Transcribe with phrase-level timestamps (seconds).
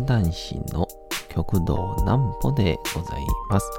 [0.00, 0.88] 講談師の
[1.28, 3.70] 極道南歩でございます。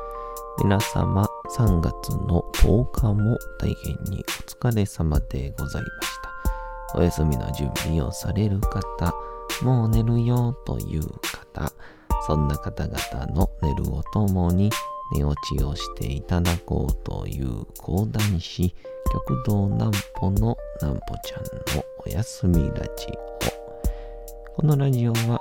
[0.63, 1.27] 皆様
[1.57, 4.23] 3月の10日も大変に
[4.61, 6.07] お疲れ様でございまし
[6.91, 6.99] た。
[6.99, 9.15] お休みの準備をされる方、
[9.63, 11.73] もう寝るよという方、
[12.27, 14.69] そんな方々の寝るをともに
[15.15, 18.75] 寝落ちをしていただこうという講談師、
[19.11, 23.31] 極道南歩の南歩ちゃんのおやすみラジオ。
[24.53, 25.40] このラジオは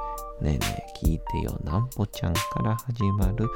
[0.41, 3.47] ねえねえ聞いてよなんぽちゃんから始まる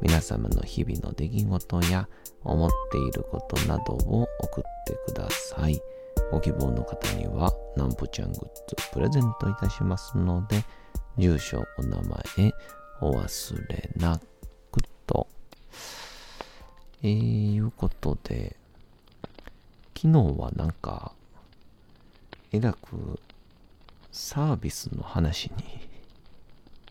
[0.00, 2.08] 皆様の日々の出来事や
[2.42, 5.78] 思っていることなどを送ってください。
[6.30, 10.64] ご希望の方にはなんぽちゃんグッズプレゼントいたしますので、
[11.18, 12.00] 住所、お名
[12.38, 12.52] 前、
[13.02, 14.18] お忘れな
[14.72, 15.26] くと。
[17.02, 18.56] えー、いうことで、
[19.94, 21.12] 昨日はなんか、
[22.52, 23.20] えらく
[24.10, 25.89] サービスの話に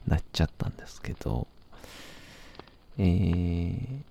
[0.09, 1.47] なっちゃったんですけど、
[2.97, 4.01] えー、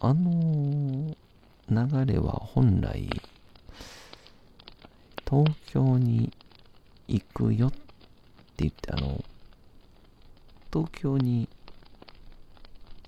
[0.00, 1.14] あの
[1.68, 3.08] 流れは本来、
[5.28, 6.32] 東京に
[7.08, 7.78] 行くよって
[8.58, 9.22] 言って、あの、
[10.72, 11.48] 東京に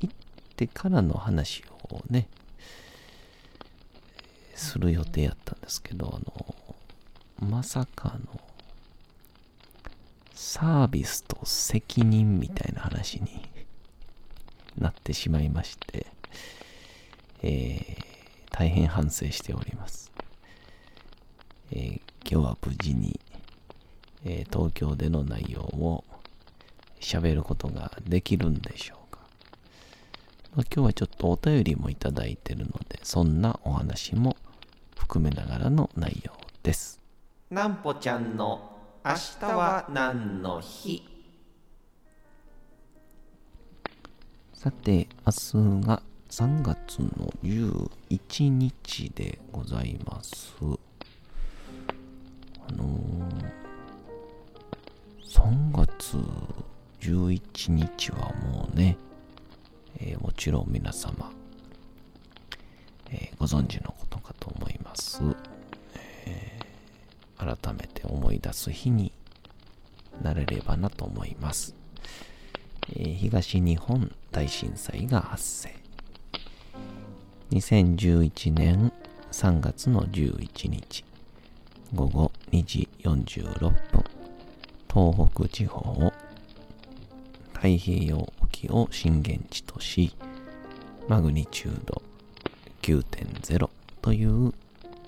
[0.00, 0.14] 行っ
[0.56, 2.28] てからの話をね、
[4.54, 6.18] する予定やったんですけど、あ
[7.42, 8.40] の、まさかの、
[10.34, 13.48] サービスと責任みたいな話に
[14.76, 16.06] なってしまいまして、
[17.42, 18.04] えー、
[18.50, 20.10] 大変反省しております。
[21.70, 23.20] えー、今日は無事に、
[24.24, 26.04] えー、東京での内容を
[27.00, 29.20] 喋ることができるんでしょうか。
[30.56, 34.36] ま、今日はちょっとお便りもいただいてるので、そんなお話も
[34.96, 36.32] 含めながらの内容
[36.64, 37.00] です。
[37.50, 38.73] なんぽちゃんの
[39.06, 41.02] 明日は何の日？
[44.54, 45.32] さて、明
[45.80, 50.54] 日が3月の11日でございます。
[52.66, 56.16] あのー、3月
[57.02, 58.96] 11日はもうね、
[59.98, 61.30] えー、もちろん皆様、
[63.10, 65.20] えー、ご存知のことかと思います。
[66.24, 66.63] えー、
[67.38, 69.12] 改めて思い出す日に
[70.22, 71.74] なれればなと思います。
[72.96, 75.74] えー、東日本大震災が発生。
[77.50, 78.92] 2011年
[79.30, 81.04] 3月の11日
[81.94, 84.04] 午後2時46分
[84.92, 86.12] 東北地方を
[87.52, 90.14] 太平洋沖を震源地とし
[91.08, 92.02] マグニチュード
[92.82, 93.70] 9.0
[94.02, 94.52] という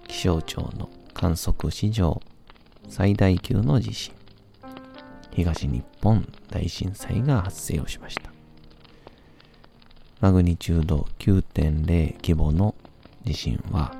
[0.06, 2.20] 気象庁の観測史上
[2.90, 4.12] 最大級の地震。
[5.30, 8.30] 東日本大震災が発生をしました。
[10.20, 12.74] マグニチュード9.0規模の
[13.24, 13.94] 地震は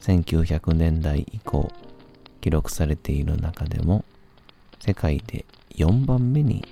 [0.00, 1.72] 1900年代以降
[2.42, 4.04] 記録されている中でも
[4.80, 6.66] 世界で4番目に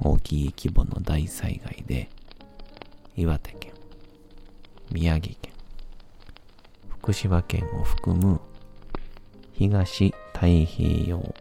[0.00, 2.08] 大きい規模の大災害で
[3.14, 3.72] 岩手県、
[4.90, 5.52] 宮城県、
[6.88, 8.40] 福島県を含む
[9.58, 11.34] 東太平洋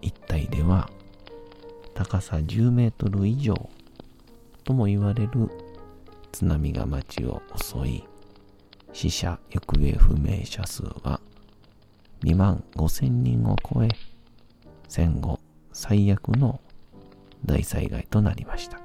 [0.00, 0.88] 一帯では
[1.94, 3.68] 高さ10メートル以上
[4.64, 5.50] とも言われる
[6.30, 8.04] 津波が町を襲い
[8.92, 11.20] 死者・行方不明者数は
[12.22, 13.88] 2万5千人を超え
[14.88, 15.40] 戦後
[15.72, 16.60] 最悪の
[17.44, 18.80] 大災害となりました。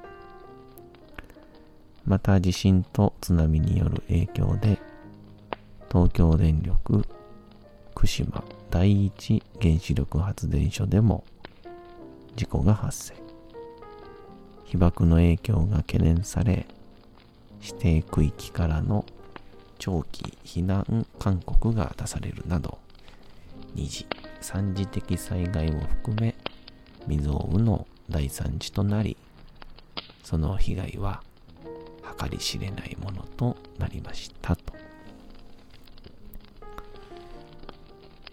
[2.06, 4.80] また地震と津波による影響で
[5.92, 7.04] 東京電力
[7.96, 11.24] 福島第一原子力発電所でも
[12.36, 13.14] 事故が発生
[14.66, 16.66] 被爆の影響が懸念され
[17.62, 19.06] 指定区域からの
[19.80, 22.78] 長期避難勧告が出されるなど
[23.74, 24.06] 二次
[24.42, 26.36] 三次的災害も含め
[27.08, 29.18] 未曾有の大惨事となり
[30.24, 31.22] その被害は
[32.20, 34.85] 計り知れないものとなりましたと。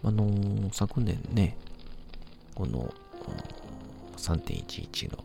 [0.04, 1.56] あのー、昨年ね
[2.54, 2.92] この
[4.16, 5.24] 3.11の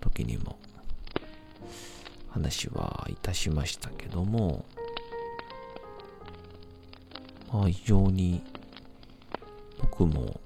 [0.00, 0.58] 時にも
[2.30, 4.64] 話はいたしましたけども、
[7.52, 8.42] まあ非常に
[9.80, 10.40] 僕も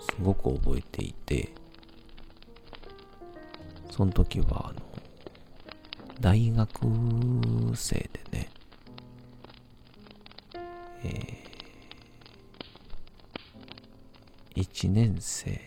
[0.00, 1.52] すごく覚えていて、
[3.90, 4.80] その時はあの、
[6.20, 6.70] 大学
[7.74, 8.45] 生でね、
[14.86, 15.60] 1年生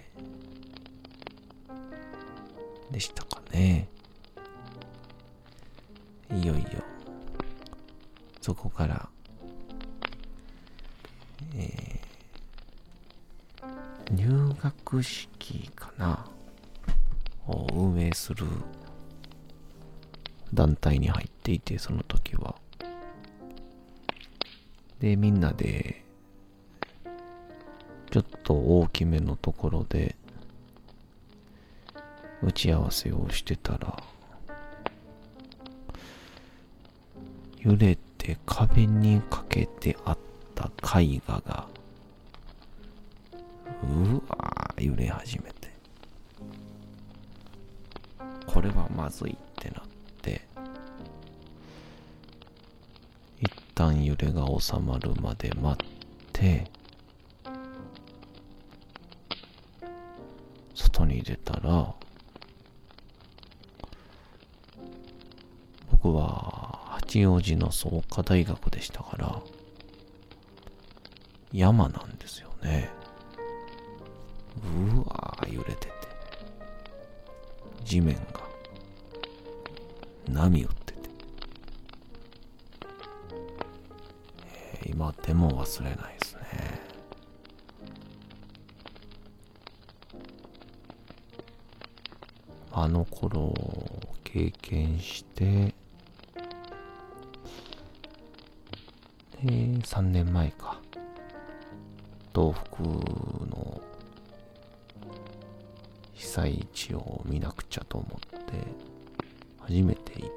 [2.89, 3.89] でしたかね。
[6.33, 6.67] いよいよ、
[8.39, 9.09] そこから、
[11.53, 16.25] えー、入学式かな
[17.47, 18.45] を運営する
[20.53, 22.55] 団体に入っていて、その時は。
[24.99, 26.05] で、みんなで、
[28.11, 30.15] ちょっと大きめのところで、
[32.41, 34.01] 打ち合わせをしてたら、
[37.59, 40.17] 揺れて壁にかけてあっ
[40.55, 41.67] た絵画が、
[43.83, 45.69] うわー揺れ始めて。
[48.47, 49.83] これはまずいってなっ
[50.23, 50.41] て、
[53.39, 55.87] 一旦揺れが収まるまで待っ
[56.33, 56.78] て、
[60.99, 61.93] 外に出たら、
[65.91, 69.41] 僕は八王子の創価大学でしたから、
[71.53, 72.89] 山なんですよね。
[74.93, 75.89] うわー揺れてて。
[77.83, 78.41] 地面が
[80.27, 80.99] 波打ってて、
[84.45, 86.28] えー、今でも忘れないです
[92.81, 95.73] あの頃を経験して、
[99.43, 100.79] で、3年前か。
[102.33, 103.81] 東北の
[106.13, 108.53] 被災地を見なくちゃと思って、
[109.59, 110.29] 初めて行っ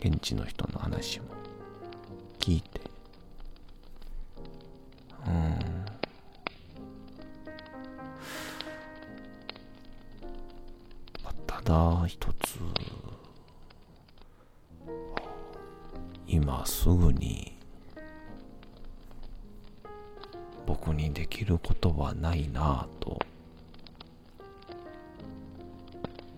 [0.00, 1.26] て、現地の人の話も
[2.38, 2.83] 聞いて、
[12.06, 12.58] 一つ、
[16.26, 17.56] 今すぐに
[20.66, 23.20] 僕にできることはないなぁと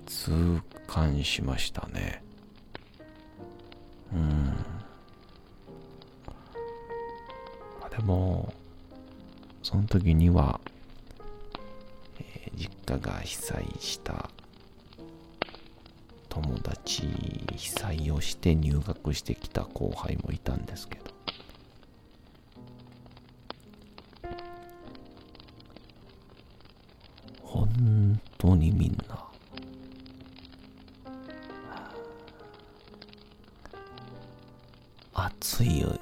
[0.06, 2.22] 痛感しましたね。
[4.12, 4.56] うん。
[7.90, 8.52] でも
[9.62, 10.60] その時には、
[12.20, 14.25] えー、実家が被災した
[18.26, 21.04] して入学してきた後輩もいたんですけど。
[27.42, 29.24] 本当にみんな。
[35.14, 35.98] 暑いよ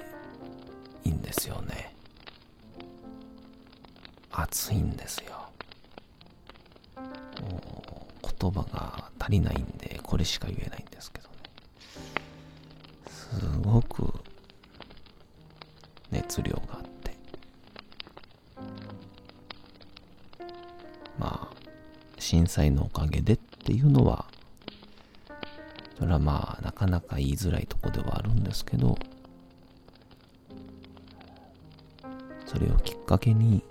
[22.54, 24.26] 災のおかげでっていうのは
[25.99, 28.96] それはまあなかなか言いづらいとこではあるんですけど
[32.46, 33.64] それをきっかけに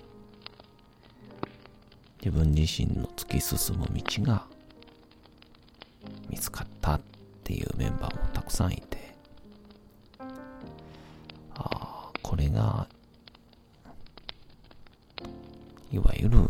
[2.21, 4.45] 自分自身の突き進む道が
[6.29, 7.01] 見つかったっ
[7.45, 9.15] ていうメンバーもたくさんいて
[10.19, 10.27] あ
[11.55, 12.87] あこれが
[15.89, 16.49] いわゆる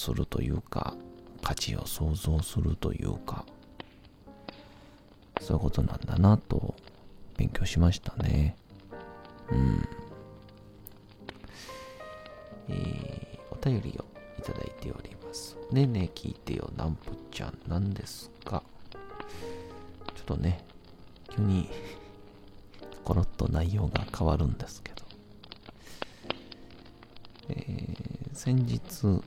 [0.00, 0.94] するというか
[1.42, 3.44] 価値を創造するというか
[5.40, 6.74] そういうことなんだなと
[7.36, 8.54] 勉強しましたね。
[9.50, 9.88] うん。
[12.68, 14.04] えー、お便りを
[14.38, 15.56] いただいております。
[15.72, 18.62] ねえねえ聞いてよ、なんぽちゃん、なんですか
[20.14, 20.62] ちょっとね、
[21.30, 21.68] 急に
[23.04, 25.02] コロッと内容が変わるんですけど。
[27.48, 29.22] えー、先日、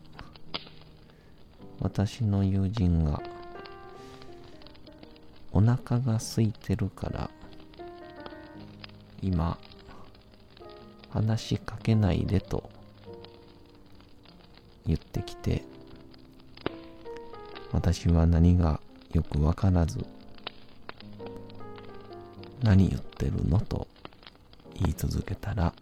[1.80, 3.22] 私の友人が
[5.51, 7.30] お腹が空いてるから
[9.22, 9.58] 今
[11.10, 12.70] 話しかけないでと
[14.86, 15.63] 言ってきて、
[17.72, 18.82] 私は何が
[19.13, 20.06] よくわからず、
[22.62, 23.88] 何言ってるのと
[24.80, 25.74] 言い続けたら、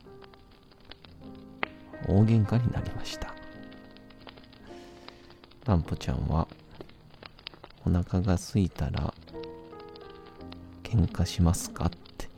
[2.07, 3.40] 大喧嘩になりました。
[5.65, 6.47] ランポちゃんは、
[7.85, 9.13] お腹が空いたら、
[10.83, 12.29] 喧嘩しますかって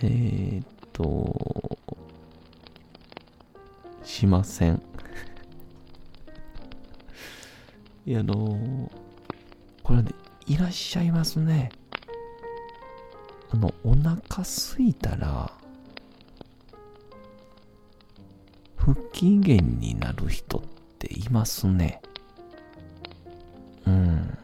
[0.06, 1.78] えっと、
[4.04, 4.80] しません
[8.06, 8.90] いや、あの
[9.82, 10.12] これね、
[10.46, 11.70] いらっしゃいますね。
[13.50, 15.50] あの、お腹すいたら、
[18.92, 20.62] 不機嫌になる人っ
[20.98, 22.02] ていますね。
[23.86, 24.38] うん。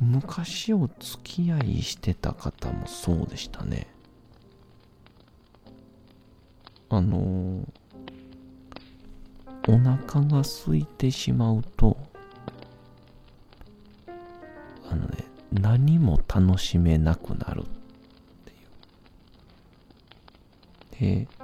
[0.00, 3.86] 昔お付き合いしてた方もそうでしたね。
[6.90, 7.64] あの、
[9.68, 11.96] お腹が空いてしまうと、
[14.90, 17.64] あのね、何も楽しめなくなるっ
[20.98, 21.26] ていう。
[21.26, 21.37] で、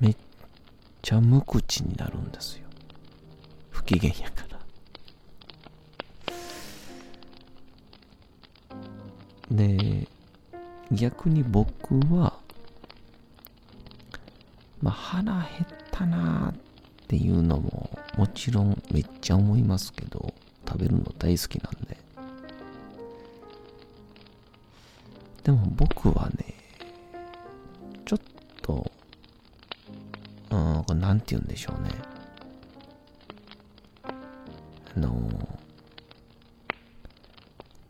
[0.00, 0.16] めっ
[1.02, 2.68] ちゃ無口になるんですよ。
[3.70, 4.58] 不機嫌やから。
[9.50, 10.08] で、
[10.92, 12.38] 逆に僕は、
[14.80, 15.44] まあ、腹減っ
[15.90, 16.56] たなーっ
[17.08, 20.34] ていうのももちろんめっちゃ思いますけど、
[20.66, 21.96] 食べるの大好きなんで。
[25.44, 26.57] でも僕はね、
[31.28, 31.90] て言うんでしょうね。
[34.96, 35.12] あの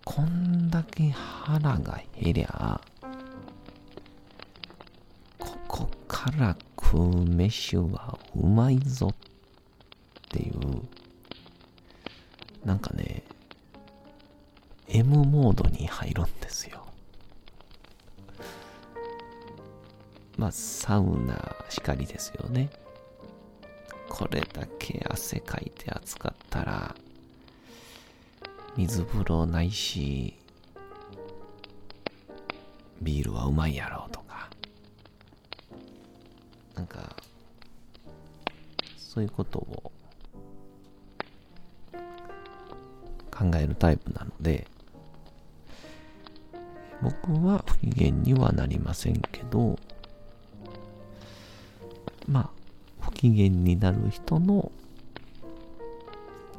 [0.04, 2.80] こんだけ腹が減りゃ、
[5.38, 9.14] ここから食う飯はうまいぞっ
[10.30, 10.54] ていう、
[12.64, 13.22] なんかね、
[14.88, 16.84] M モードに入るんですよ。
[20.36, 22.70] まあ、サウナしかりですよね。
[24.08, 26.94] これだけ汗かいて暑かったら、
[28.76, 30.34] 水風呂ないし、
[33.00, 34.48] ビールはうまいやろうとか、
[36.74, 37.16] なんか、
[38.96, 39.92] そういうことを
[43.30, 44.66] 考えるタイプなので、
[47.00, 49.78] 僕は不機嫌にはなりませんけど、
[53.18, 54.70] 機嫌になる人の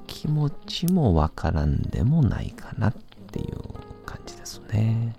[0.06, 2.94] 気持ちもわからんでもないかなっ
[3.32, 3.56] ていう
[4.06, 5.16] 感じですね。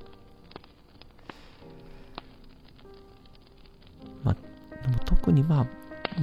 [4.23, 4.35] まあ、
[4.83, 5.67] でも特にまあ、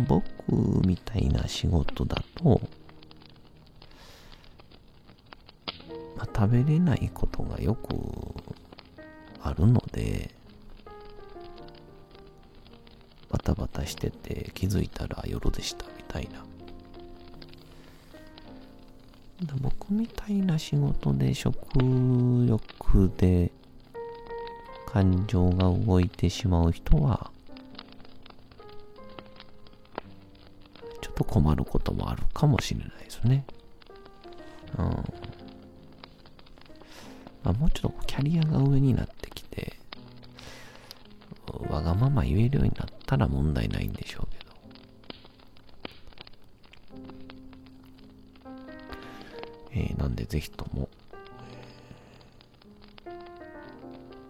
[0.07, 0.31] 僕
[0.85, 2.61] みたいな仕事だと、
[6.15, 7.95] まあ、食べれないことがよく
[9.41, 10.36] あるので、
[13.47, 16.43] タバタしてて気づいたら夜でしたみたいな
[19.61, 21.55] 僕みたいな仕事で食
[22.45, 23.51] 欲で
[24.85, 27.29] 感情が動いてしまう人は、
[31.01, 33.45] ちょっと困ることもあるかもしれないですね。
[34.77, 34.85] うん。
[34.85, 35.03] ま
[37.43, 39.26] あ、もうちょっとキャリアが上になってきて、
[41.77, 44.47] わがまま言えるようになったら問題ないんでしょうけど。
[49.71, 50.89] えー、なんでぜひとも、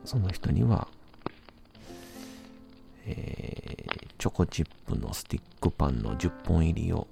[0.04, 0.90] その人には、
[3.06, 7.08] えー、チョコチップのスティックパンの10本入りを、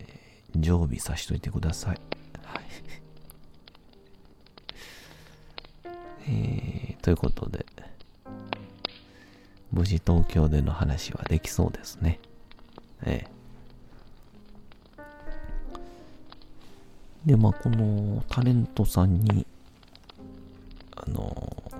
[0.00, 2.00] えー、常備さしといてください。
[2.42, 2.64] はい。
[6.28, 7.63] えー、ということで、
[9.84, 12.18] 無事東京での話はできそうですね。
[13.04, 13.34] ええ
[17.26, 19.46] で、まあ、このタレントさんに、
[20.96, 21.70] あの、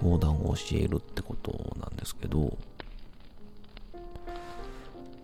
[0.00, 2.56] 講談を教えるってことなんですけど、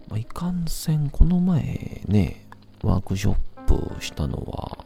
[0.08, 2.44] まあ、いかんせん、この前ね、
[2.82, 4.84] ワークショップしたのは、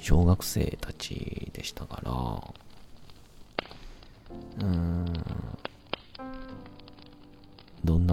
[0.00, 2.54] 小学生たちでしたから、
[4.60, 4.93] うん、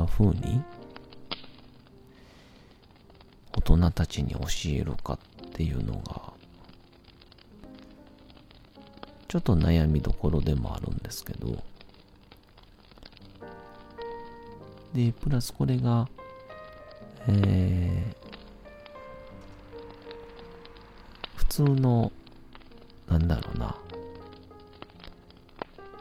[0.01, 0.61] な風に
[3.53, 6.33] 大人たちに教えるかっていうのが
[9.27, 11.63] ちょっと悩みどころでもあるんですけど、
[14.93, 16.09] で、プラスこれが、
[17.29, 18.15] えー、
[21.37, 22.11] 普通の、
[23.07, 23.77] なんだろうな、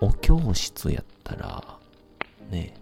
[0.01, 1.79] お教室やったら、
[2.51, 2.75] ね、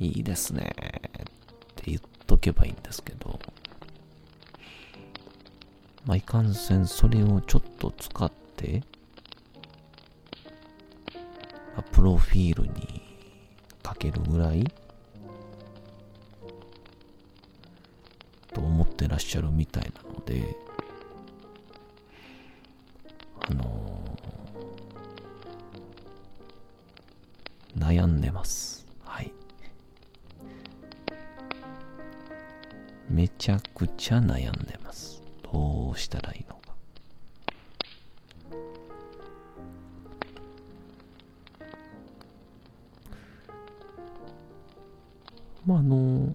[0.00, 3.38] いいですねって言っとけばいいんですけど、
[6.06, 8.82] まあ、いかんせんそれをちょっと使って、
[11.76, 13.02] まあ、プロフィールに
[13.86, 14.64] 書けるぐらい
[18.54, 20.56] と思ってらっしゃるみたいなので、
[23.42, 28.79] あのー、悩んでます。
[33.40, 35.22] ちゃくちゃ悩んでます。
[35.50, 36.60] どうしたらいいのか。
[45.64, 46.34] まあ、あの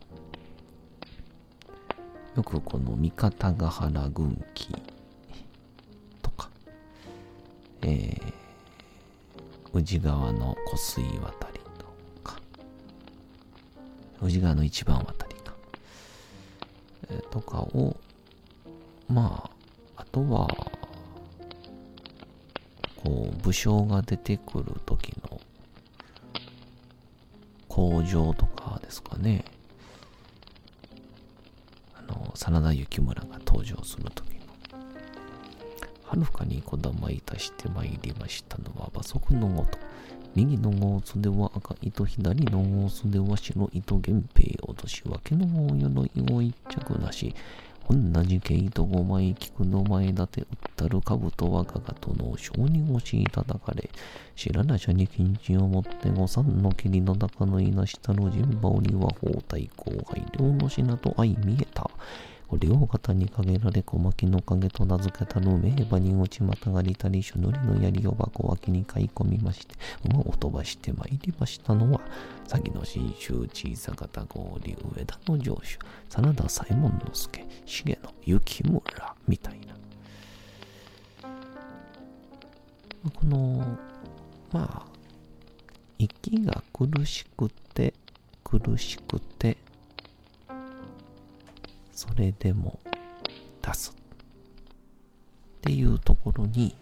[2.35, 4.75] よくこの三方ヶ原軍記
[6.23, 6.49] とか、
[7.83, 8.19] えー、
[9.73, 11.85] 宇治川の湖水渡りと
[12.23, 12.39] か、
[14.23, 15.24] 宇治川の一番渡り、
[17.31, 17.95] とかを、
[19.07, 19.49] ま
[19.95, 20.47] あ、あとは、
[23.03, 25.39] こう、武将が出てくる時の
[27.67, 29.43] 工場とかですかね。
[31.93, 34.45] あの真田幸村が登場する時の
[36.03, 39.77] はるかにこだまいたしてまいりましたのは馬足のごと
[40.35, 45.45] 右のゴーツでは赤糸左のゴーツでは白糸源平落とし分けの
[45.77, 47.33] 鎧を一着なし
[47.89, 53.89] 同じ毛糸五枚菊の前立て打ったる兜はかがとの小に押し叩かれ、
[54.35, 61.89] 白らしゃに金地を持って五三の霧の高の稲下の陣羽織は包帯後輩両の品と相見えた。
[62.53, 69.75] 両肩にかけられ小牧の影と名付けたる名馬に落ちまたがりたりしゅのりの槍を箱脇に買い込みまして
[70.07, 72.01] 馬を飛ばしてまいりましたのは
[72.47, 75.79] 先の新州小さかた氷上田の城主
[76.09, 79.75] 真田左衛門之助重野幸村みたいな。
[83.13, 83.77] この
[84.51, 84.85] まあ
[85.99, 87.93] 息が苦しくて
[88.43, 89.57] 苦しくて
[91.95, 92.77] それでも
[93.61, 96.75] 出すっていうところに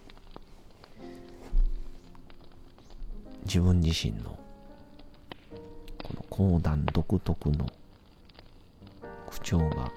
[3.46, 4.38] 自分自身の
[6.02, 7.70] この講談独特の
[9.30, 9.92] 口調が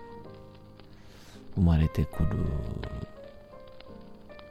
[1.55, 2.37] 生まれてくる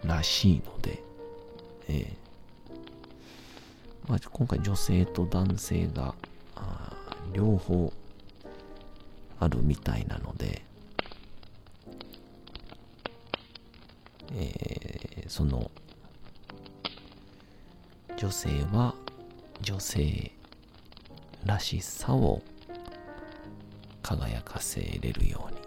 [0.03, 1.03] らしいので、
[1.87, 2.25] えー
[4.07, 6.15] まあ、今回女性と男性が
[7.33, 7.93] 両方
[9.39, 10.63] あるみたいなので、
[14.33, 15.69] えー、その
[18.17, 18.95] 女性は
[19.61, 20.31] 女性
[21.45, 22.41] らしさを
[24.01, 25.57] 輝かせれるように。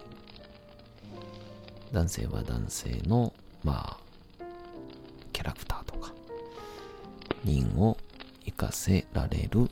[1.91, 4.43] 男性は男性のまあ
[5.33, 6.13] キャラクターとか
[7.43, 7.97] 人を
[8.45, 9.69] 活かせられる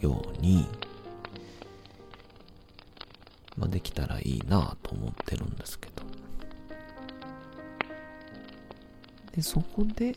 [0.00, 0.66] ように。
[3.60, 6.02] まあ、できたらいいなと思ってるんですけど。
[9.32, 10.16] で、そこで、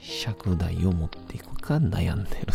[0.00, 2.47] 尺台を持っていくか悩んでる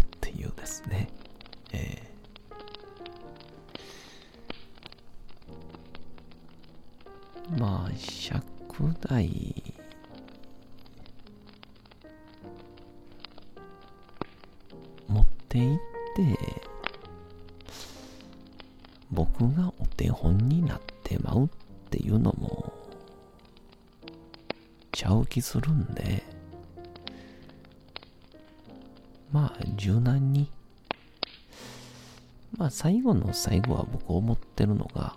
[32.73, 35.15] 最後の最後は僕思ってるのが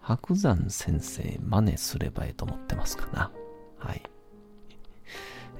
[0.00, 3.32] 白山先生真似すればええと思ってますかな
[3.78, 4.02] はい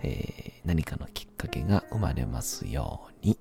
[0.04, 3.40] えー、何かのきっかけが生まれますように。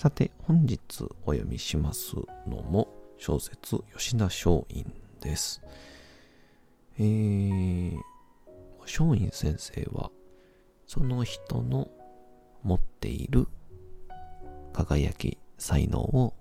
[0.00, 0.80] さて、本日
[1.26, 2.14] お読みします
[2.46, 4.86] のも小説吉田松陰
[5.20, 5.60] です。
[6.98, 7.98] えー、
[8.80, 10.10] 松陰先生は
[10.86, 11.90] その人の
[12.62, 13.46] 持っている
[14.72, 16.32] 輝き、才能を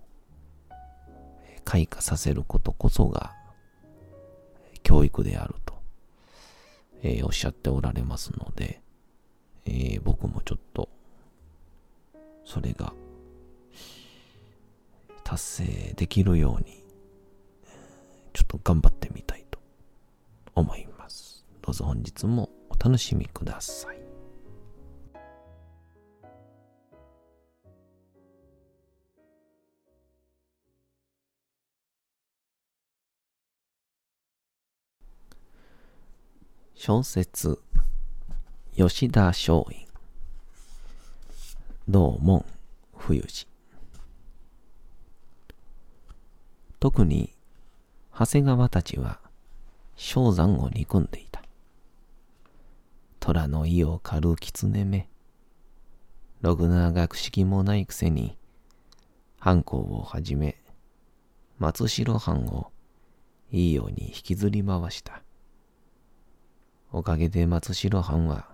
[1.66, 3.36] 開花させることこそが
[4.84, 5.74] 教育であると、
[7.04, 8.82] えー、おっしゃっておられますので、
[9.66, 10.88] えー、僕もちょっと
[12.46, 12.94] それが
[15.30, 16.84] 達成できるように
[18.34, 19.60] ちょっと頑張ってみたいと
[20.56, 21.46] 思います。
[21.62, 24.02] どうぞ本日もお楽しみください。
[36.74, 37.60] 小説
[38.76, 39.88] 吉田松陰
[41.88, 42.44] 道門
[42.98, 43.46] 冬治
[46.80, 47.36] 特に
[48.18, 49.20] 長谷川たちは
[49.98, 51.44] 正山を憎んでいた。
[53.20, 55.10] 虎の意を狩る狐目
[56.42, 58.38] ろくな学識もないくせに
[59.40, 60.56] 藩校をはじめ
[61.58, 62.72] 松代藩を
[63.52, 65.22] いいように引きずり回した。
[66.94, 68.48] おかげで松代藩は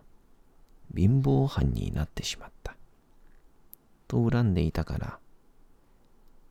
[0.95, 2.75] 貧乏藩になってしまった。
[4.07, 5.19] と恨んでいたから、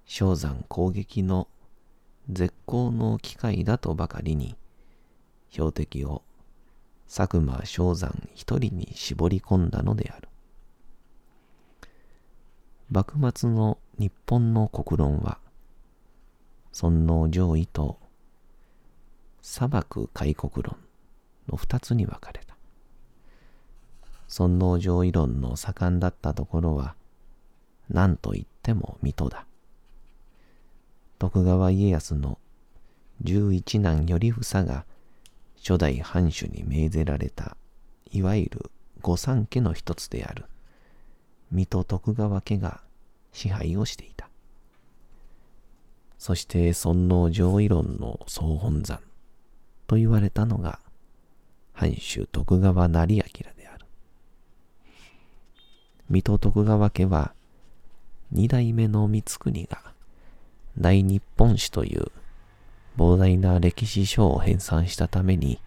[0.07, 1.49] 正山攻撃の
[2.31, 4.57] 絶好の機会だとばかりに、
[5.51, 6.23] 標的を
[7.07, 10.29] 佐久間正山一人に絞り込んだのである。
[12.91, 15.39] 幕末の日本の国論は、
[16.73, 17.99] 尊王攘夷と
[19.43, 20.77] 砂漠開国論
[21.49, 22.57] の二つに分かれた。
[24.29, 26.95] 尊王攘夷論の盛んだったところは、
[27.91, 29.47] 何と言っても水戸だ。
[31.25, 32.39] 徳川家康の
[33.23, 34.85] 十一男頼房が
[35.57, 37.57] 初代藩主に命ぜられた、
[38.13, 40.45] いわゆる御三家の一つである、
[41.51, 42.83] 水戸徳川家が
[43.33, 44.29] 支配をしていた。
[46.19, 49.01] そして尊王攘夷論の総本山
[49.87, 50.79] と言われたのが
[51.73, 53.87] 藩主徳川成明である。
[56.11, 57.33] 水戸徳川家は、
[58.31, 59.94] 二代目の光国が、
[60.79, 62.11] 大日本史という
[62.97, 65.61] 膨大な歴史書を編纂したために、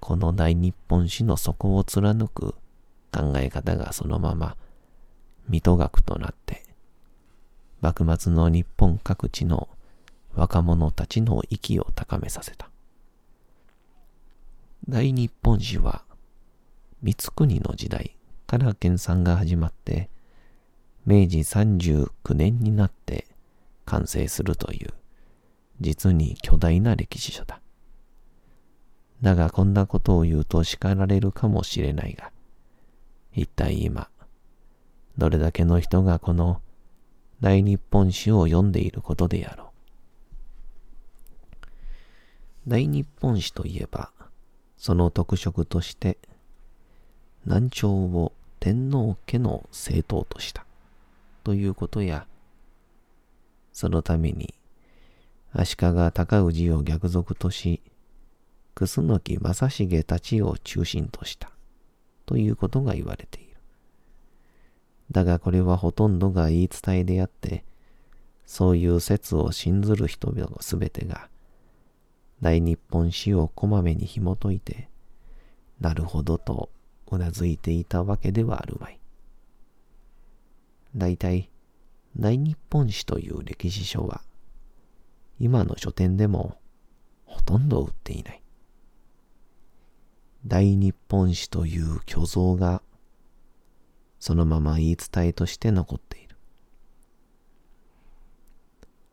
[0.00, 2.54] この大日本史の底を貫く
[3.12, 4.56] 考え方がそのまま
[5.48, 6.64] 水戸学となって、
[7.80, 9.68] 幕末の日本各地の
[10.34, 12.70] 若者たちの息を高めさせた。
[14.88, 16.02] 大日本史は、
[17.02, 20.08] 三国の時代から研鑽が始まって、
[21.04, 23.26] 明治39年になって
[23.86, 24.92] 完成するという、
[25.80, 27.60] 実に巨大な歴史書だ。
[29.22, 32.30] だがこんなことを言うと叱られるかもしれないが、
[33.32, 34.10] 一体今、
[35.16, 36.60] どれだけの人がこの
[37.40, 39.66] 大日本史を読んでいることであろう。
[42.68, 44.10] 大日本史といえば、
[44.76, 46.18] その特色として、
[47.44, 50.66] 南朝を天皇家の政党とした
[51.44, 52.26] ということや、
[53.76, 54.54] そのために
[55.52, 57.82] 足利尊氏を逆賊とし、
[58.74, 61.50] 楠木正成たちを中心とした
[62.24, 63.58] ということが言われている。
[65.12, 67.64] だがこれはほとんどが言い伝えであって、
[68.46, 71.28] そういう説を信ずる人々すべてが
[72.40, 74.88] 大日本史をこまめに紐解いて、
[75.82, 76.70] なるほどと
[77.10, 78.98] うなずいていたわけではあるまい。
[80.96, 81.50] 大体、
[82.18, 84.22] 大日本史という歴史書は、
[85.38, 86.56] 今の書店でも
[87.26, 88.42] ほとんど売っていない。
[90.46, 92.82] 大日本史という虚像が、
[94.18, 96.36] そのまま言い伝えとして残っている。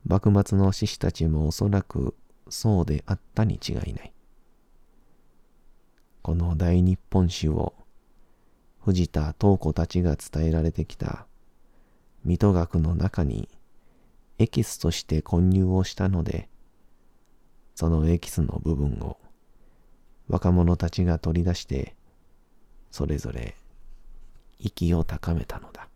[0.06, 2.16] 幕末の志士たちもおそらく
[2.50, 4.14] そうであったに違いない。
[6.22, 7.74] この大日本史を
[8.80, 11.28] 藤田東子たちが伝えられてきた
[12.24, 13.50] 水戸学の中に
[14.40, 16.50] エキスとして混入をしたので、
[17.76, 19.18] そのエキスの部分を
[20.28, 21.96] 若者たちが取り出して、
[22.92, 23.56] それぞれ
[24.60, 25.88] 息を高めたのだ。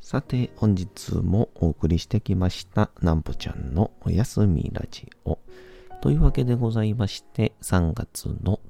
[0.00, 5.38] さて、本日もお送りしてきました、なんぽちゃんのおやすみラジオ。
[6.00, 8.58] というわけでございまして、3月の